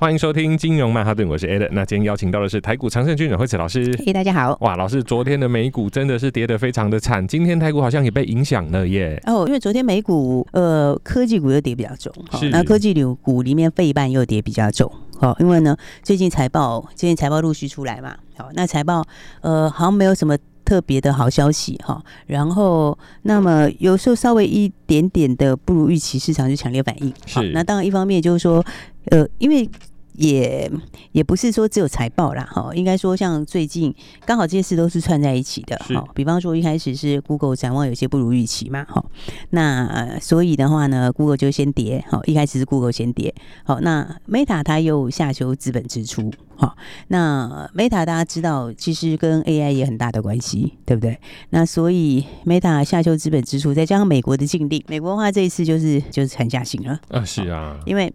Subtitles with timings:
[0.00, 1.68] 欢迎收听金融曼哈顿，我是 Ed。
[1.70, 3.96] 那今天邀请到的是台股长盛军阮惠慈老师。
[4.04, 4.58] 嘿，大家好。
[4.60, 9.22] 哇，老师，昨天的美股真的是跌得非常的惨，今天台股好像也被影响了耶。
[9.24, 14.90] 哦，因为昨天美股呃科技股又跌比较重，是那科技股股里面费半又跌比较重。
[15.20, 19.04] 好，因为呢最近财报最近财报陆续出来嘛，好，那财报
[19.42, 22.02] 呃好像没有什么特别的好消息哈。
[22.26, 27.14] 然后那么有时候稍微一点点的不如预期，市场就强烈反应。
[27.26, 28.62] 是，那当然一方面就是说
[29.06, 29.66] 呃因为。
[30.14, 30.70] 也
[31.12, 36.04] 也不是说只有财报啦，哈，应该说像最近刚好这些事都是串在一起的，哈。
[36.14, 39.04] 比方说一开始是 Google 展望有些不如预期嘛，哈。
[39.50, 43.34] 那所以的话呢，Google 就先跌，好，一开始是 Google 先跌，
[43.64, 46.76] 好，那 Meta 它又下修资本支出，好，
[47.08, 51.18] 那 Meta 大家知道其实跟 AI 也很大的关系，对不对？
[51.50, 58.12] 那所以 Meta 下修资本支出，再加上美国的禁令，美国的话这一次就是就是惨下行了，啊，是啊，因为。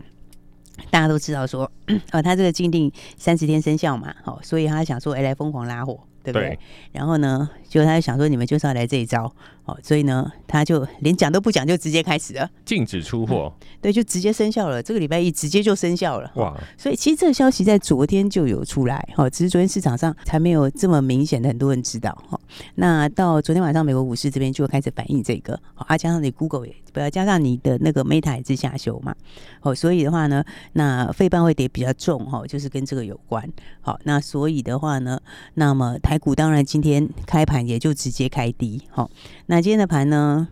[0.89, 1.69] 大家都知道说，
[2.11, 5.99] 呃，他这个禁令三十天生效嘛，好，所以他想说，哎，来疯狂拉火，
[6.31, 6.49] 对不对？
[6.49, 6.59] 对。
[6.91, 9.33] 然后呢，就他就想说，你们就是要来这一招。
[9.65, 13.53] 哦，所以呢，他就连讲都不讲，就直接开始了，禁止出货。
[13.79, 14.81] 对，就直接生效了。
[14.81, 16.31] 这个礼拜一直接就生效了。
[16.37, 16.59] 哇！
[16.75, 22.39] 所以其实这个消息在昨天就有出来，哦，只是昨天市场上才没有这么明显的很多人知道，哈。
[22.75, 29.13] 那到昨天晚上，美国股市这边就开始反映这个，哦啊，加上你 Google 也不要加上你的那个 Meta 也是下修嘛，
[29.61, 33.47] 哦，所以的话呢，那费半会跌比较重，哈，就是跟这个有关。
[33.81, 35.21] 好，那所以的话呢，
[35.53, 39.09] 那么台股当然今天开盘也就直接开低，哦，
[39.45, 39.59] 那。
[39.61, 40.47] 今天的盘呢，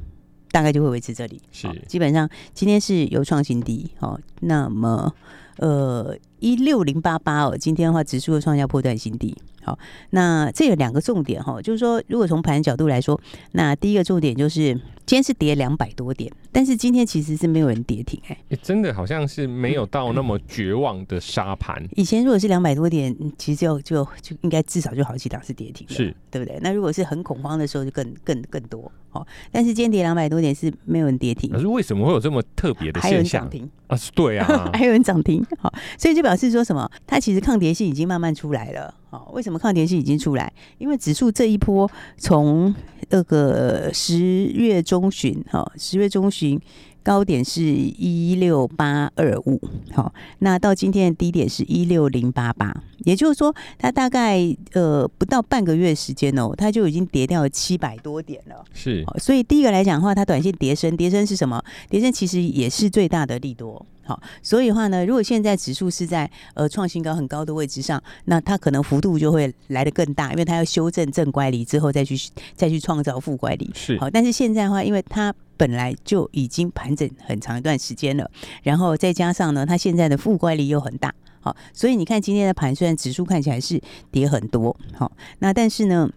[0.51, 5.11] 大概就会维持这里，是基本上今天是有创新低，好，那么
[5.57, 9.35] 呃一六零八八哦，今天的话指数会创下破断新低，
[9.67, 9.77] 好，
[10.11, 13.19] 那这有两个重点哈，就是说如果从盘角度来说，
[13.51, 14.79] 那第一个重点就是。
[15.07, 21.81] 今天是跌两百多点，但是今天其实是没有人跌停哎、欸，真的好像是没有到那么绝望的杀盘。
[21.95, 26.59] 以前如果是两百多点，其实就就就应该至少就好几档是跌停，是对不对？
[26.61, 29.25] 那如果是很恐慌的时候，就更更更多哦。
[29.51, 33.09] 但是今天跌两百多点是没有人跌停，可是为什么会有这么特别的现象？
[33.09, 33.97] 还有人涨停啊？
[34.15, 36.89] 对啊， 还有人涨停，好，所以就表示说什么？
[37.05, 38.93] 它其实抗跌性已经慢慢出来了。
[39.09, 40.51] 哦，为什么抗跌性已经出来？
[40.77, 42.73] 因为指数这一波从
[43.09, 46.59] 那个十月中旬，哈，十月中旬
[47.07, 49.57] 高点是一六八二五，
[49.93, 52.75] 好，那到今天的低点是一六零八八，
[53.05, 58.61] 也就是说，它大概呃不到半个月时间哦，它就已经跌掉了七百多点了。
[58.73, 61.63] 是，所以第一个来讲的话，它短线跌升，跌升是什么？
[61.89, 63.85] 跌升其实也是最大的利多。
[64.03, 72.17] 好，所以的话呢，如果现在指数是在呃创新高很高的位置上，那它可能幅度就会来得更大，因为它要修正正乖离之后再去
[72.53, 73.71] 再去创造负乖离。
[73.73, 78.29] 是，好，但是现在的话，因为它本来就已经盘整很长一段时间了，
[78.63, 83.81] 然后再加上呢，它现在的负乖离又很大，好，所以你看今天的盘虽然指数看起来是
[84.11, 86.09] 跌很多，好，那但是呢，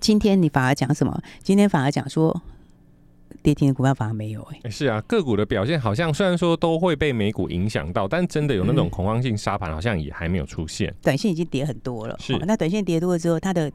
[0.00, 1.22] 今天你反而讲什么？
[1.42, 2.42] 今天反而讲说。
[3.42, 10.94] 跌停的股票反而没有哎、欸，是啊，个股的表现好像虽然说都会被美股影响到，但真的有那种恐慌性杀盘，好像也还没有出现。
[11.02, 13.72] 短线已经跌很多了，是那短线跌多了之后，它的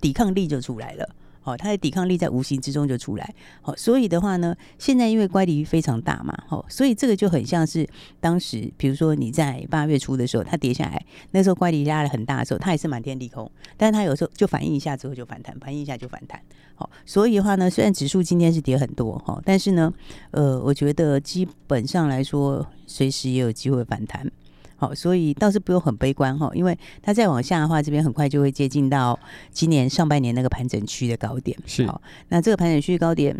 [0.00, 1.08] 抵抗力就出来了。
[1.48, 3.34] 好，它的抵抗力在无形之中就出来。
[3.62, 7.88] 好，所以的话呢，现在因为乖离非常大嘛，好，所以这个就很像是
[8.20, 16.38] 当时，比如说你在八月初的时候，它跌下来，那时候乖离拉的很大的时候，它也是满天利空，但是它有时候就反应一下之后就反弹，反应一下就反弹。
[16.74, 19.90] 好，所以的话呢，虽然指数今天是跌很多哈，但是呢，
[20.32, 24.30] 呃，我觉得基本上来说，随时也有机会反弹。
[24.80, 29.18] 好，所以倒是不用很悲观哈，因为它再往下的话，这边很快就会接近到
[29.50, 31.58] 今年上半年那个盘整区的高点。
[31.66, 33.36] 是，好，那这个盘整区高点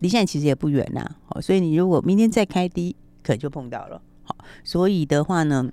[0.00, 1.10] 离现在其实也不远呐。
[1.24, 4.00] 好，所以你如果明天再开低，可能就碰到了。
[4.24, 5.70] 好，所以的话呢，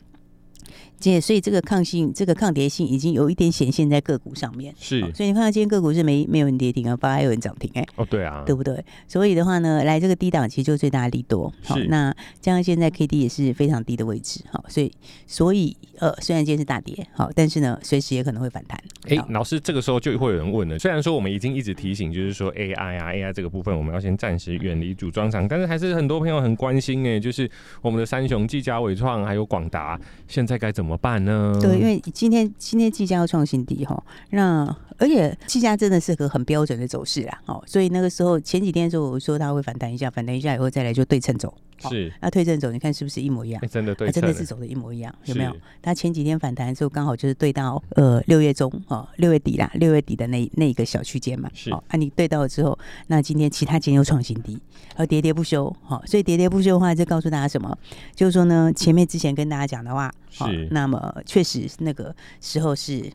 [1.01, 4.73] 这所以这个抗性、这个抗跌性已经有一点显现在个股上面。
[4.79, 7.85] 是，所以你看到今天个股是没没有人跌停啊，反而还有人涨停哎。
[7.95, 8.85] 哦，对啊，对不对？
[9.07, 11.51] 所以的话呢，来这个低档其实就最大的利多。
[11.63, 14.91] 好，那加上现在 K D 也是非常低的位置，好，所以
[15.25, 18.79] 所以呃，虽然今天是大跌，好，但是呢，随时也可能会反弹。
[19.09, 27.49] 哎，老师，这个时候就会有人问了，虽然说我们已经一直提醒，就是说 A I 啊 A I 这个部分我们要先暂时远离组装厂，但是还是很多朋友很关心哎，就是
[27.81, 31.57] 我们的三雄技嘉、伟创还有广达，现在该怎么怎么办呢？
[31.61, 34.65] 对，因为今天今天计价要创新低哈，那
[34.97, 41.53] 而且计价真的是个很标准的走势啦，哦，所以那个时候前几天的时候我说它会反弹一下，反弹一下以后再来就对称走，
[41.89, 43.61] 是，那推正走，你看是不是一模一样？
[43.69, 45.55] 真的对，真的是走的一模一样，有没有？
[45.81, 54.59] 它前几天反弹的时候刚好就是对到呃六月中哦，六月底啦，六月底的那那一个小区间嘛，是，啊你对到了之后，那今天其他间又创新低，
[54.95, 57.77] 而喋喋不休，好，所以喋喋不休的话，就告诉大家什么？
[58.15, 63.11] 就是说呢，前面之前跟大家讲的话，是，那么确实那个时候是。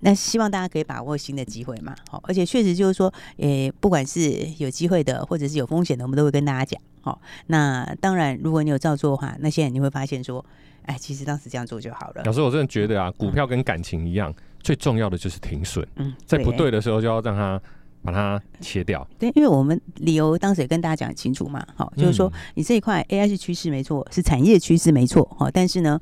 [0.00, 7.20] 那希望大家可以把握新的机会嘛，好，而且确实就是说，诶、欸，不管是有机会的，或者是有风险的，我们都会跟大家讲，好。
[7.48, 10.44] 那当然，如果你有照做的话，那现在你会发现说，
[10.86, 12.22] 哎，其实当时这样做就好了。
[12.24, 15.86] 老师，我真的觉得啊，股票跟感情一样，嗯、最重要的就是停损。
[15.96, 17.60] 嗯，在不对的时候就要让它
[18.02, 19.04] 把它切掉。
[19.18, 25.98] 对，因为我们理由当时也跟大家讲清楚嘛，好，就是说你这一块 AI 是趋势没错，是产业趋势没错，好，但是呢。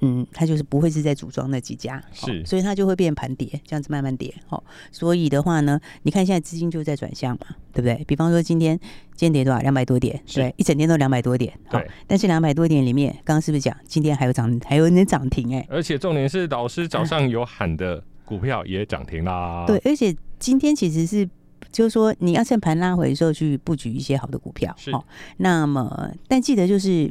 [0.00, 4.62] 嗯，它就是不会是在组装那几家，是，所以它就会变盘跌，这样子慢慢跌，哦，
[4.92, 8.04] 所以的话呢，你看现在资金就在转向嘛，对不对？
[8.06, 8.78] 比方说今天
[9.14, 9.60] 今天跌多少？
[9.60, 11.90] 两百多点，对，一整天都两百多点，对。
[12.06, 15.66] 但是两百多点里面，刚刚是不是讲今天还有涨， 还有人涨停哎？
[15.70, 19.64] 而且重点是老师早上有喊的股票也涨停啦。
[19.66, 21.26] 对，而且今天其实是
[21.72, 24.92] 就是说你要趁盘拉回的时候去布局一些好的股票，是。
[25.38, 27.10] 那么，但记得就是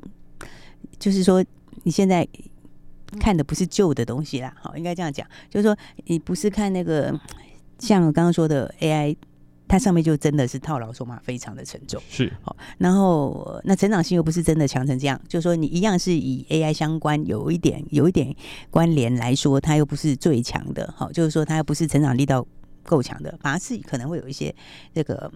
[0.99, 1.43] 就是说
[1.81, 2.27] 你现在。
[3.19, 5.75] 看的不是旧的东西啦，好，应该这样讲，就是说
[6.05, 7.13] 你不是看那个
[7.79, 9.15] 像我刚刚说的 AI，
[9.67, 18.35] 它上面就真的是套牢筹码非常的沉重，是好，然后那成长性又不是真的强成这样，就是说你一样是以 AI 相关有一点有一点
[18.69, 22.45] 关联来说，它又不是最强的，好，就是说它又不是成长力道
[22.83, 24.53] 够强的，反而是可能会有一些
[24.93, 25.31] 这个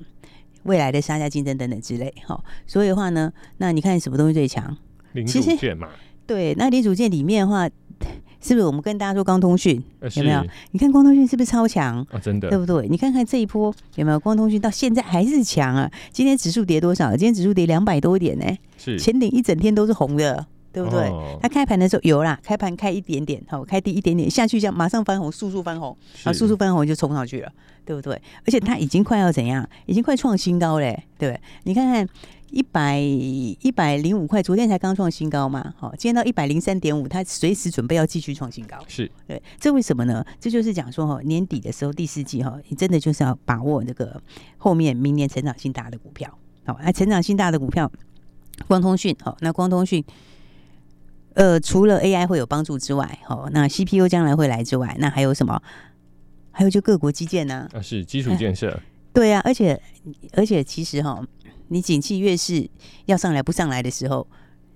[0.63, 4.77] 未来的杀价竞争等等之类，好，所以的话呢，那你看什么东西最强？
[5.13, 5.89] 零组件嘛。
[6.29, 7.67] 对，那零组件里面的话，
[8.39, 9.83] 是不是我们跟大家说光通讯
[10.15, 10.45] 有没有？
[10.69, 12.19] 你看光通讯是不是超强啊？
[12.19, 12.87] 真的，对不对？
[12.87, 15.89] 你看看这一波有没有光通讯到现在还是强啊？
[16.11, 17.09] 今天指数跌多少？
[17.17, 20.45] 今天指数跌两百多点呢、欸，是前顶一整天都是红的，
[20.79, 21.09] 对不对？
[21.09, 27.51] 哦、它开盘的时候有啦，开盘开一点点，好，开低一点点下去，这样马上翻红，速速翻红，然后速速翻红就冲上去了，
[27.85, 28.13] 对不对？
[28.45, 29.67] 而且它已经快要怎样？
[29.85, 31.41] 已经快创新高嘞，对不对？
[31.63, 32.07] 你看看。
[32.51, 38.75] 一百一百零五块，昨天才刚创新高嘛，好，今天到一百零三点五，它随时准备要继续创新高。
[38.87, 40.25] 是对，这为什么呢？
[40.39, 44.19] 这就是讲说哈，年底的时候第四季哈，你真的就是要把握这个
[44.57, 46.27] 后面明年成长性大的股票。
[46.65, 47.91] 好，那成长性大的股票，
[48.67, 50.03] 光通讯好，那光通讯，
[51.33, 55.61] 呃，除了 AI 会有帮助之外，哦，那 CPU 将来会来之外，那还有什么？
[56.51, 57.67] 还有就各国基建呢？
[57.73, 58.79] 啊，是基础建设。
[59.13, 59.81] 对啊，而且
[60.33, 61.25] 而且其实哈。
[61.71, 62.67] 你景气越是
[63.05, 64.25] 要上来不上来的时候，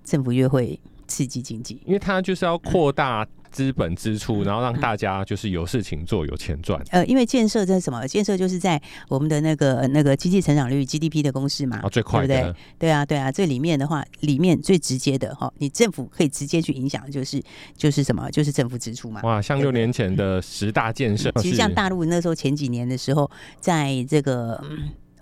[0.03, 6.81] 政府越会刺激经济，因为它就是要扩大资本支出，然后让大家就是有事情做，有钱赚。
[6.89, 8.05] 呃，因为建设这是什么？
[8.05, 12.55] 建设就是在我们的那个那个经济成长率 GDP 的公式嘛，哦，最快的，对不对？
[12.79, 17.41] 对啊，对啊，这里面的话，里面最直接的哈，你政府可以直接去影响，就是
[17.77, 18.29] 就是什么？
[18.31, 19.21] 就是政府支出嘛。
[19.21, 23.29] 哇，像六年前的十大建设，其实像大陆那时候前几年的时候，
[23.59, 24.61] 在这个。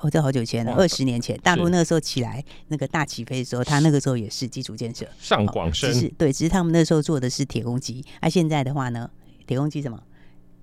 [0.02, 9.10] 哦，这好久前了，二十年前，大陆那个时候起来那个大起飞的时候，他那个时候也是基础建设，上广深，只是对，只是他们那时候做的是铁公鸡，而、啊、现在的话呢，
[9.46, 10.02] 铁公鸡什么？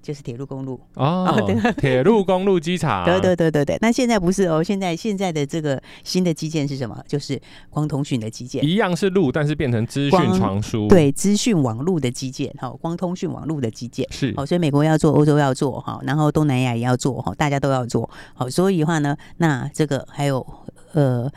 [0.09, 1.38] 就是铁路公路哦，
[1.77, 3.77] 铁路公路机场， 对对对对对。
[3.83, 6.99] 那现在不是哦，现在现在的这个新的基建是什么？
[7.07, 7.38] 就是
[7.69, 14.33] 光通讯的基建，一样是路，但是变成资讯传输，对，资讯网络的基建，哈，光通讯网络的基建是。
[14.35, 20.47] 好，所以美国要做，欧洲要做，哈，然后东南亚也要做，哈，大家都要做，好，所以的话呢，那这个还有
[20.95, 21.31] 呃。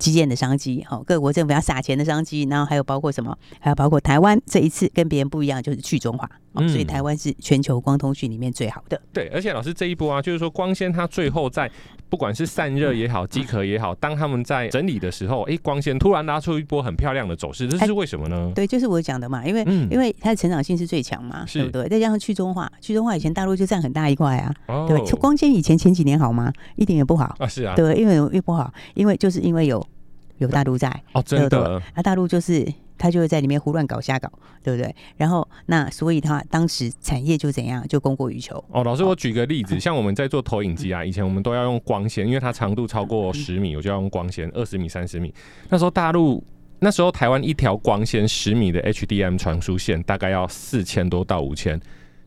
[0.00, 3.36] 基建的商机，好，各国政府要撒钱的商机，然后还有包括什么？
[3.58, 9.00] 还有包括台湾这一次跟别人不一样，就是去中化，嗯，所以台湾是全球光通讯里面最好的。
[9.12, 11.70] 对，而且老师这一波啊，就是说光纤它最后在
[12.08, 18.50] 不管是散热也好，机壳也好，当他们在整理的时候，哎，光纤突然拉出一波很漂亮的走势，这是为什么呢？
[18.54, 21.88] 对，就是我讲的嘛，因为、嗯、因为它的成长性是最强嘛，对不对？
[21.88, 26.52] 再加上去中化，去中化以前大陆就占很大一块啊，哦、对，光纤以前前几年好吗？
[26.76, 29.86] 一点也不好啊，是啊，对，因为又不好，因为就是因为有。
[30.40, 32.66] 有大陆在哦，真的，那大陆就是
[32.98, 34.30] 他就会在里面胡乱搞瞎搞，
[34.62, 34.94] 对不对？
[35.16, 38.62] 然后那所以他当时产业就怎样，就供过于求。
[38.70, 45.32] 哦，老师，我举个例子，像我们在做投影机啊，以前我们都要用光纤，因为它长度超过十米，我就要用光纤，二十米、三十米。
[45.68, 46.42] 那时候大陆。
[46.82, 51.78] 那时候台湾一条光纤十米的 HDM 传输线大概要四千多到五千，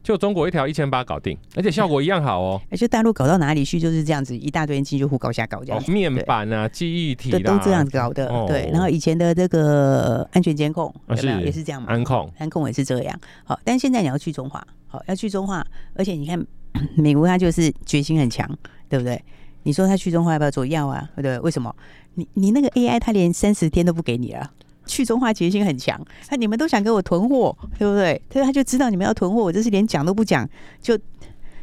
[0.04, 2.62] 就中国一条一千八搞定，而且效果一样好哦。
[2.70, 5.82] 而且大陆搞到哪里去就是这样子，一大堆人进去胡搞瞎搞这样。
[5.90, 8.28] 面板啊，记忆体对，都这样子搞的。
[8.46, 11.88] 对，然后以前的这个安全监控有没有也是这样嘛？
[11.90, 13.20] 安控，安控也是这样。
[13.46, 16.46] 好，但现在你要去中化，好，要去中化，而且你看
[16.98, 18.46] 美国它就是决心很强，
[18.90, 19.24] 对不对？
[19.66, 20.66] 你说他去中化要不要做？
[20.66, 21.40] 要啊，对不对？
[21.40, 21.74] 为什么？
[22.16, 24.52] 你你那个 AI，他连三十天都不给你了。
[24.86, 26.00] 去中化决心很强，
[26.30, 28.22] 那你们都想给我囤货，对不对？
[28.32, 30.48] 所以他就知道你们要囤货，我这是连讲都不讲，
[30.82, 30.98] 就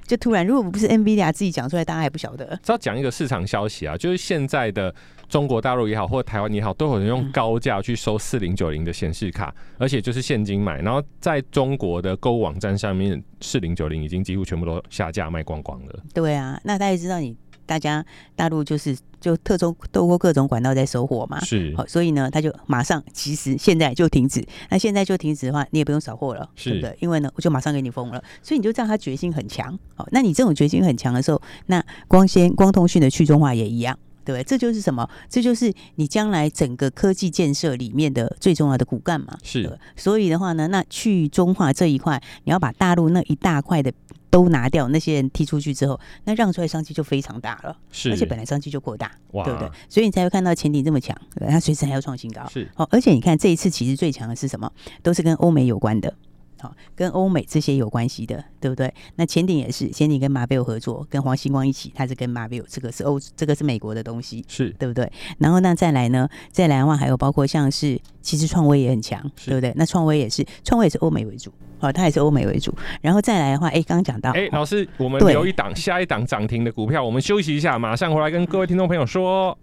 [0.06, 2.58] 就突然，如果不是 NVIDIA 自己讲出来，大家还不晓得。
[2.62, 4.92] 只要讲一个市场消息啊，就是现在的
[5.28, 16.00] 中国大陆也好，或者台湾也好，都有人用高价去收四零九零的显示卡，而且就是现金买，然后在中国的购物网站上面，四零九零已经几乎全部都下架卖光光了。
[16.12, 17.36] 对啊，那大家知道你。
[17.70, 24.44] 大家大陆就是就特中透过各种管道在收货嘛，是好，所以呢，他就马上其实现在就停止。
[24.70, 26.98] 那现在就停止的话，你也不用扫货了，是对不对？
[27.00, 28.20] 因为呢，我就马上给你封了。
[28.42, 29.78] 所以你就知道他决心很强。
[29.94, 34.42] 好，那你这种决心很强的时候，那光纤光通讯的去中化也一样，对不对？
[34.42, 35.08] 这就是什么？
[35.28, 39.38] 这就是你将来整个科技建设里面的最重要的骨干嘛。
[39.44, 43.92] 是，所以的话呢，那去中化这一块，你要把大陆那一大块的。
[44.30, 49.68] 都拿掉，那些人踢出去之后，那让出来商机就非常大了，是，而且本来商机就扩大，哇对不对？
[49.88, 51.16] 所以你才会看到前景这么强，
[51.48, 52.70] 它随时还要创新高，是。
[52.74, 54.70] 好，而且你看这一次其实最强的是什么？
[55.02, 56.14] 都是跟欧美有关的，
[56.60, 58.92] 好，跟欧美这些有关系的，对不对？
[59.16, 65.10] 那前顶也是，前顶跟 Marvell 合作，跟黄星光一起，它是跟 Marvell，这个是欧，这个是美国的东西，是对不对？
[65.38, 66.28] 然后那再来呢？
[66.50, 69.72] 再来的话还有包括像是，其实创威也很强，对不对？
[69.76, 71.50] 那创威也是，创威也是欧美为主。
[71.80, 79.56] 哦，它也是欧美为主，然后再来的话，哎，刚刚讲到，哎，老师，我们留一档，下一档涨停的股票，我们休息一下，马上回来跟各位听众朋友说。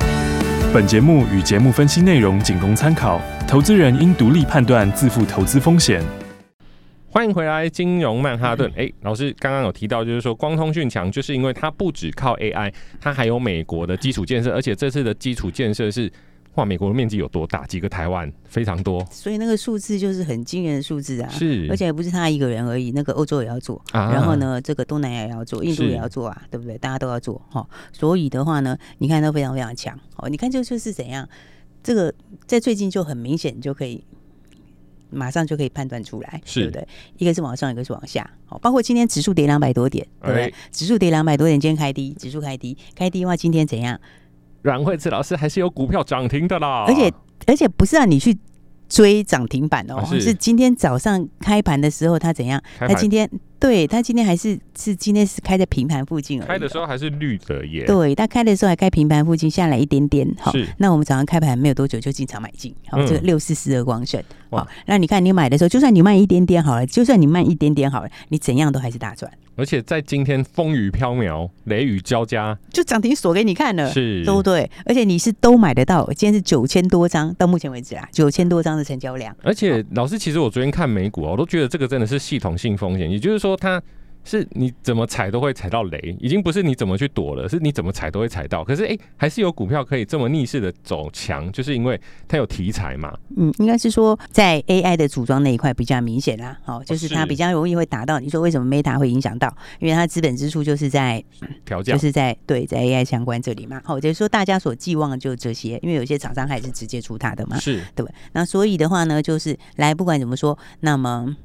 [0.74, 6.04] 本节目与节目分析内容仅供参考，投资人应独立判断，自负投资风险。
[7.18, 8.72] 欢迎回来，金融曼哈顿。
[8.78, 12.72] 哎，老师刚刚有提到，就是说光通讯强，就是因为它不只靠 AI，
[13.02, 16.12] 它还有美国的基础建设，而且这次的基础建设是。
[16.54, 17.66] 哇，美国的面积有多大？
[17.66, 21.30] 几个台湾非常多，所以那个数字就是很惊人的数字啊！
[21.30, 26.78] 是，而且也不是他一个人而已，那个欧洲也要做，啊、然后呢，这个东南亚也要做，印度也要做啊，是对不对？
[26.78, 27.68] 大家都要做哈。
[27.92, 30.30] 所以的话呢，你看都非常非常强哦。
[30.30, 31.28] 你看就就是怎样，
[31.84, 32.14] 这个
[32.48, 34.04] 在最近就很明显，就可以
[35.10, 36.88] 马上就可以判断出来，是对不对？
[37.18, 38.30] 一个是往上，一个是往下。
[38.46, 40.44] 好，包括今天指数跌两百多点，对不对？
[40.44, 44.00] 欸、指数跌两百多点，今天开低，指数开低，开低的话，今天怎样？
[44.64, 47.12] 阮慧慈老师还是有股票涨停的啦，而且
[47.46, 48.38] 而且不是让你去
[48.88, 52.62] 追涨停板哦，是今天早上开盘的时候，它怎样？
[52.80, 53.30] 它今天。
[53.60, 57.86] 对，它今天还是是今天是开在平盘附近而已，开的时候还是绿的耶。
[57.88, 60.32] 对，它开的时候还开平盘附近，下来一点点。
[60.40, 62.72] 好，是那我们早上开盘没有多久就进场买进。
[62.88, 64.24] 好，这个六四四的光胜。
[64.52, 69.32] 好，那你看你买的时候，就算你慢一点点好了，就算你慢一点点好了，你怎样都还是大赚。
[69.58, 74.70] 而且在今天风雨飘渺、雷雨交加，就涨停锁给你看了，是，对不对？
[74.86, 76.06] 而且你是都买得到。
[76.14, 79.36] 今天是九千多张，到目前为止啊，九千多张的成交量。
[79.42, 83.48] 而且老师，其实我昨天看美股啊，我都觉得这个真的是系统性风险，也就是说。
[83.48, 83.82] 说它
[84.24, 88.64] 是你怎么踩都会踩到雷，已经不是你怎么去躲了，是你怎么踩都会踩到。
[88.64, 93.18] 可是哎、欸，还是有股票可以这么逆势的走强，就是因为它有题材嘛。
[93.38, 96.58] 嗯，应该是说在 AI 的组装那一块比较明显啦。
[96.64, 98.20] 好，就是它比较容易会达到。
[98.20, 99.56] 你说为什么 Meta 会影响到？
[99.80, 101.24] 因为它资本支出就是在
[101.64, 103.82] 调价，就是在对在 AI 相关这里嘛。
[103.86, 107.58] 好，就是说大家所寄望的就是这些，因为有些厂商还是直接出它的嘛。
[107.60, 108.06] 是对。
[108.34, 111.36] 那所以的话呢，就是来不管怎么说，那么。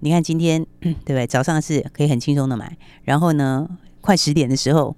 [0.00, 1.26] 你看今天 对不对？
[1.26, 3.68] 早上是可以很轻松的买，然后呢，
[4.00, 4.96] 快十点的时候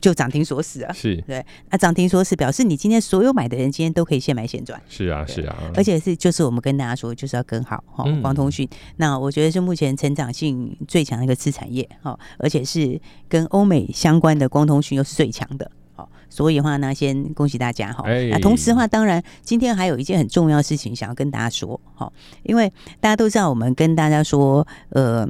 [0.00, 0.92] 就涨停锁死啊。
[0.92, 4.80] 是对，那涨停锁死表示你今天所有买的人今天都可以现买现赚。
[4.88, 8.66] 是啊，是啊，而且是就是我们跟大家说，就是要跟好哈，光通讯。
[8.70, 15.70] 嗯、那我觉得是目前成长性最强的一个次产业哈，而且是跟欧美相关的光通讯又是最强的。
[16.30, 18.04] 所以的话呢，先恭喜大家哈。
[18.30, 22.10] 那同时的话，当然今天还有一件很重要的事情想要跟大家说哈，
[22.44, 25.28] 因为大家都知道，我们跟大家说，呃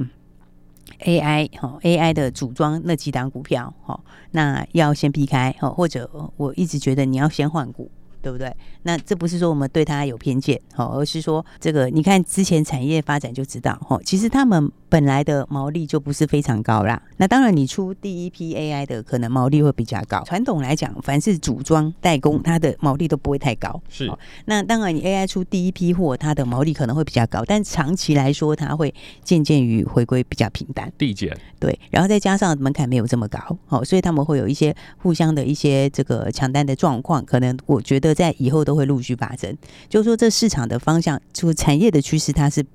[0.99, 3.99] ，AI 哈，AI 的组装那几档股票哈，
[4.31, 7.89] 那要先避开哈，或者我一直觉得你要先换股。
[8.21, 8.53] 对不对？
[8.83, 17.01] 那这不是说我们对他有偏见，好，而是说这个你看之前产业发展就知道，哦，其实他们本来的毛利就不是非常高啦。
[17.17, 20.23] 那当然，你出第一批 AI 的可能毛利会比较高。
[20.23, 23.81] 传统来讲，凡是组装代工，它的毛利都不会太高。
[23.89, 24.11] 是。
[24.45, 30.91] 那当然，你 AI 出第一批货，它的毛利可能会比较高，但长期来说，它会渐渐于回归比较平淡。
[30.97, 31.35] 递减。
[31.59, 39.55] 对，然后再加上门槛没有这么高，好，所以他们会有一些互相的一些这个抢单的状况，可能我觉得在以后都会陆续发生。
[39.89, 42.65] 就是说，这市场的方向，就产业的趋势，它是。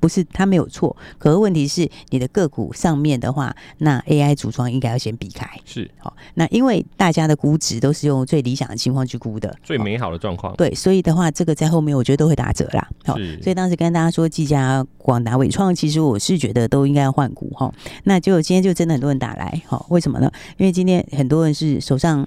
[0.00, 5.48] 不是它没有错，可是问题是你的个股上面的话，那 AI 组装应该要先避开。
[5.64, 10.56] 是好，那因为大家的估值都是用最理想的情况去估的，最美好的状况。
[10.56, 12.88] 对，所以的话，这个在后面我觉得都会打折啦。
[13.04, 17.72] 好，所以当时跟大家说，技嘉、广达、伟创，其实我是觉得都应该要换股哈。
[18.02, 20.28] 那就今天就真的很多人打来，好，为什么呢？
[20.56, 22.26] 因为今天很多人是手上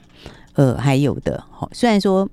[0.55, 2.27] 呃还有的，好，虽然说。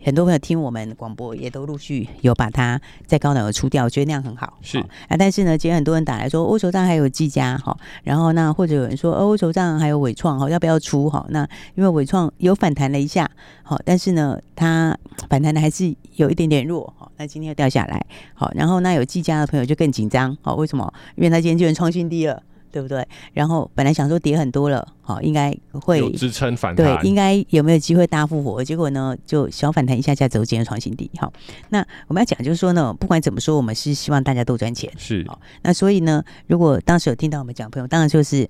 [0.00, 4.56] 很多朋友听我们广播，也都陆续有把它在高档的出掉，我觉得那样很好。
[4.62, 11.26] 是啊，但是呢，今天很多人打来说，我手上还有技嘉哈，然后那或者有人说，哦，我手上还有伟创哈，要不要出哈？
[11.30, 11.42] 那
[11.74, 13.28] 因为伟创有反弹了一下，
[13.64, 14.96] 好，但是呢，它
[15.28, 20.90] 反弹的还是有一点点弱，哈，那今天又掉下来，好，然后那有技嘉的朋友就更紧张，好，为什么？
[21.16, 22.40] 因为它今天居然创新低了。
[22.70, 23.06] 对不对？
[23.32, 28.62] 然后本来想说跌很多了，好，应该会有支撑反弹，对，应该有没有机会大复活？
[28.64, 31.10] 结果呢，就小反弹一下，下走今天创新低。
[31.18, 31.32] 好，
[31.70, 35.24] 那我们要讲就是说呢，不管怎么说，我们是希望大家都赚钱，是。
[35.28, 38.48] 好，那所以呢，如果当时有听到我们讲的朋友，当然就是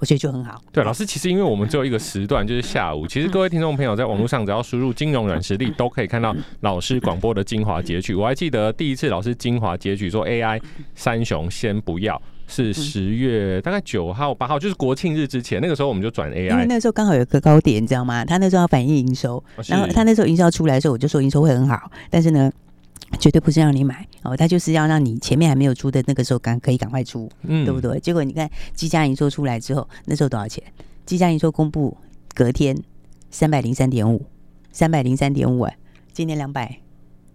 [0.00, 0.60] 我觉得就很好。
[0.72, 3.06] 对，老师，其实因为我们只有一个时段，就是下午。
[3.06, 8.14] 其实各位听众朋友在网络上只要输入“金融软实力”，都可以看到老师广播的精华截取。
[8.14, 10.60] 我还记得第一次老师精华截取说 AI
[10.94, 12.20] 三雄先不要。
[12.46, 18.24] 是十月大概九号八号，就是国庆日之前，那个时候我们就转 AI，因为那时候刚好有一个高点，你知道吗？
[18.24, 22.52] 他那时候要反映营收，然后他那时候营收出来的时候，我就说营收会很好，但是呢，
[23.18, 27.98] 绝对不是让你买哦，他就是要让你前面还没有出的那个时候赶可以赶快出，嗯，对不对？
[28.00, 30.62] 结果你看季佳营收出来之后，那时候多少钱？
[31.06, 31.96] 季佳营收公布
[32.34, 32.76] 隔天
[33.30, 34.24] 三百零三点五，
[34.70, 35.76] 三百零三点五哎，
[36.12, 36.78] 今天两百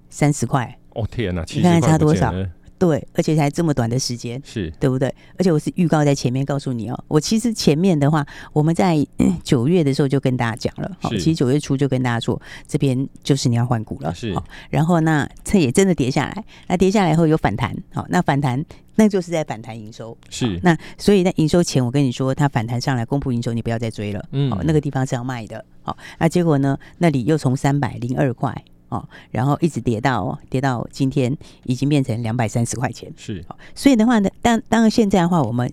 [0.10, 2.34] 三十块，哦天哪，你看看差多少？
[2.80, 5.14] 对，而且才这么短的时间，是对不对？
[5.38, 9.06] 而且我是预告在前面告诉你哦，我其实前面的话，我们在
[9.44, 14.34] 九月的时候就跟大家讲了，好，其实九月初就跟大家说，这边就是你要换股了，是。
[14.70, 18.64] 然后那这也真的跌下来，那跌下来以后有反弹，好，那反弹
[18.96, 20.58] 那就是在反弹营收，是。
[20.64, 28.64] 那所以在营收前，我跟你说，它反弹上来公布营收，你不要再追了，嗯，好，那个地方是要卖的，好，那结果呢，那里又从三百零二块。
[28.90, 33.12] 哦，然后一直跌到跌到今天，已经变成两百三十块钱。
[33.16, 35.72] 是，所以的话呢，当当然现在的话，我们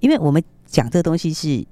[0.00, 1.64] 因为我们讲这个东西是，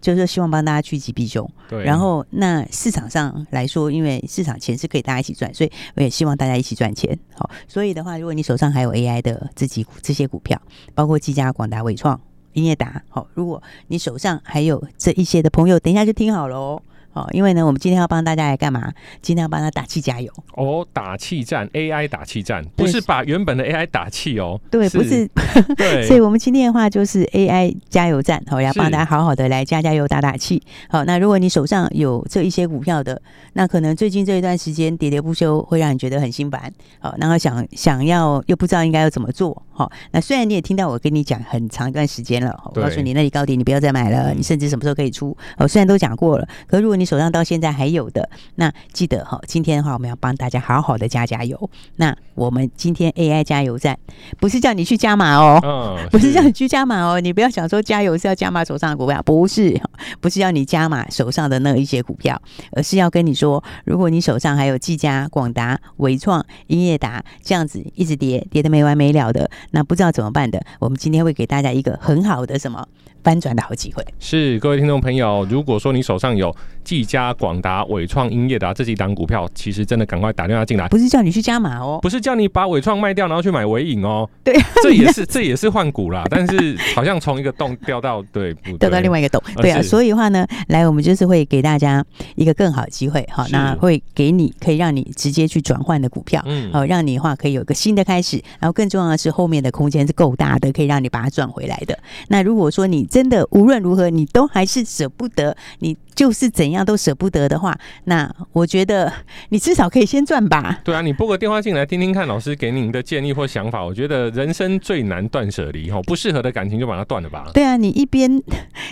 [0.00, 1.48] 就是说希望帮大家趋吉避凶。
[1.68, 1.84] 对。
[1.84, 7.18] 然后那市场上来说，因为市场钱是可以大家一起赚，所以我也希望大家一起赚钱。
[7.34, 10.60] 好，所以的话，如果你手上还有 AI 的自己这些股票，
[10.94, 12.20] 包括技嘉、广达、伟创、
[12.52, 16.82] 英业达，好，如果你手上还有这一些的朋友，等一下就听好了哦。
[17.12, 18.92] 哦，因为呢，我们今天要帮大家来干嘛？
[19.20, 25.28] 今天要帮他打气加油哦，打气战 AI 打气战，不是把原本的 AI 打气哦，对，不是，
[25.76, 30.62] 对，所以我们今天的话就是 AI 加油站，好，要帮大家好好的来加加油打打气。
[30.88, 33.20] 好，那如果你手上有这一些股票的，
[33.54, 36.72] 那可能最近这一段时间喋喋不休，会让你觉得很心烦。
[37.00, 39.60] 好，然后想想要又不知道应该要怎么做。
[39.80, 45.34] 好，那虽然你也听到我跟你讲很长一段时间了，我告诉你那里高点你不要再买了，你甚至什么时候可以出？
[45.56, 51.70] 哦，虽然都讲过了，可如果你手上到现在还有的，那记得哈，今天的话我们要帮大家好好的加加油。
[51.96, 53.98] 那我们今天 AI 加油站
[54.38, 59.80] 不是叫你去加码哦，嗯、 不是叫你去加码哦，你不要想说加油是要加码手上的股票，不是，
[60.20, 62.38] 不是要你加码手上的那一些股票，
[62.72, 72.86] 而是要跟你说，如果你手上还有技嘉、广达、纬创、英业达这样子一直跌跌的没完没了的，那不知道怎么办的，我们今天会给大家一个很好的什么？
[73.22, 80.88] 翻转的好机会是各位听众朋友，如果说你手上有技嘉、广达、伟创、英业达这几档股票，其实真的赶快打电话进来。
[80.88, 84.26] 不是叫你去加码哦，不是叫你把伟创卖掉然后去买伟影哦。
[84.42, 89.42] 对，这也是这也是换股啦，但是好像从一个洞掉到对，掉到另外一个洞。
[89.56, 92.02] 对啊，所以的话呢，来我们就是会给大家
[92.36, 101.98] 一个更好的机会，好，那会给你可以让你直接去转换的股票，嗯，好，让你的话可以有一个新的开始，然后更重要的是后面的空间是够大的，可以让你把它赚回来的。
[102.28, 109.12] 那如果说你真的无论如何你都还是舍不得，你就是怎样都舍不得的话，那我觉得
[109.50, 110.80] 你至少可以先赚吧。
[110.84, 113.84] 对啊，你拨个电话进来听听看，老师给您的建议或想法。
[113.84, 117.50] 我觉得人生最难断舍离，哈，不适合的感情就把它断了吧。
[117.54, 118.30] 对啊，你一边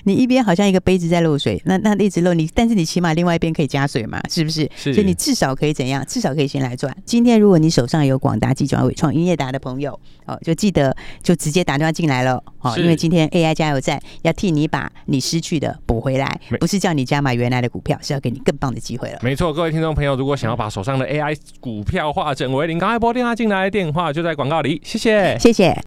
[0.04, 4.68] 你一边好像一个杯子在漏水，那那一直漏你，但是你起码另外一边可以加水嘛，是不是？
[4.74, 4.94] 是。
[4.94, 6.04] 所以你至少可以怎样？
[6.06, 6.96] 至少可以先来赚。
[7.04, 19.18] 今天如果你手上有广达、技嘉、纬创、英业达的朋友，哦，就记得就直接打电话进来了，哦，因为今天 AI 加油站要替你把你失去的补回来，不是叫你加买原来的股票，是要给你更棒的机会了。
[19.22, 24.82] 没错，各位听众朋友，如果想要把手上的 AI 股票化整为零，赶快拨电话进来，电话就在广告里。
[24.84, 25.80] 谢谢，谢谢。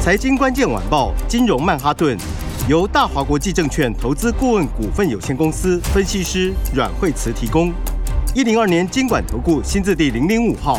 [0.00, 2.16] 财经关键晚报，金融曼哈顿，
[2.68, 7.72] 由大华国际证券投资顾问股份有限公司分析师阮慧慈提供。
[8.34, 10.78] 一零二年金管投顾新字第零零五号。